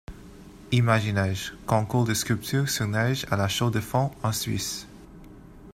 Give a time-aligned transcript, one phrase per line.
[0.71, 4.87] Imagineige, concours de sculptures sur neige à La Chaux-de-Fonds, en Suisse.